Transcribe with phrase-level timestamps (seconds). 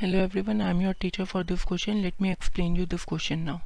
[0.00, 3.38] Hello everyone I am your teacher for this question let me explain you this question
[3.38, 3.58] now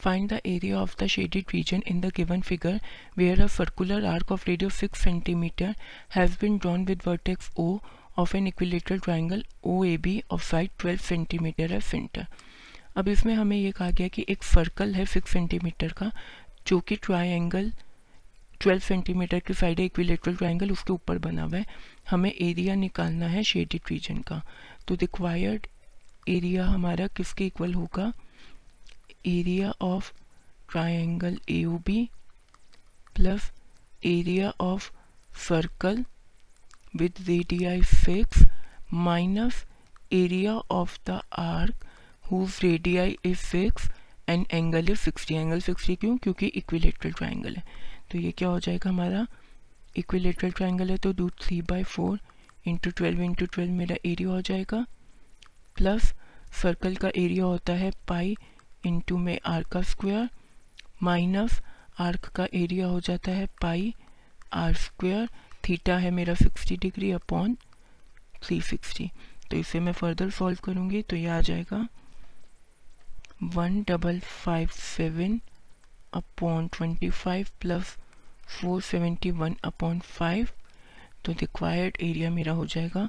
[0.00, 2.80] find the area of the shaded region in the given figure
[3.18, 5.74] where a circular arc of radius six centimetre
[6.14, 7.78] has been drawn with vertex O
[8.18, 12.26] of an equilateral triangle O A B of side twelve centimetre है centre
[12.96, 16.10] अब इसमें हमें यह कहा गया कि एक circle है सिक्स सेंटीमीटर का,
[16.66, 17.72] जो कि ट्राइंगल
[18.60, 21.66] ट्वेल्व सेंटीमीटर की साइड है इक्विलेटरल ट्राइंगल उसके ऊपर बना हुआ है।
[22.10, 24.40] हमें एरिया निकालना है शेडिड रीजन का।
[24.88, 25.66] तो रिक्वायर्ड
[26.28, 28.12] एरिया हमारा किसके इक्वल होगा
[29.26, 30.12] area of
[30.70, 32.08] triangle A B
[33.14, 33.50] plus
[34.06, 34.90] area of
[35.48, 36.04] circle
[36.96, 38.48] with radii fixed
[38.92, 39.64] minus
[40.12, 41.86] area of the arc
[42.28, 43.92] whose radii is fixed
[44.28, 46.16] and angle is sixty angle sixty क्यों?
[46.16, 47.62] क्योंकि equilateral triangle है।
[48.10, 49.26] तो ये क्या हो जाएगा हमारा?
[49.96, 52.18] इक्विलेटरल ट्राइंगल है तो do three by four
[52.66, 54.84] into twelve into twelve मेरा एरिया हो जाएगा।
[55.78, 56.12] प्लस
[56.62, 58.36] सर्कल का एरिया होता है पाई
[58.86, 60.28] इंटू में आर का स्क्वायर
[61.02, 61.60] माइनस
[62.00, 63.94] आर्क का एरिया हो जाता है पाई
[64.54, 65.28] आर स्क्वायर
[65.64, 67.56] थीटा है मेरा sixty degree upon
[68.42, 69.10] three sixty
[69.50, 71.86] तो इसे मैं फर्दर सॉल्व करूँगी तो ये आ जाएगा
[73.54, 75.40] one double five seven
[76.14, 77.96] upon twenty five plus
[78.50, 80.48] four seventy one upon five
[81.24, 83.08] तो रिक्वायर्ड एरिया मेरा हो जाएगा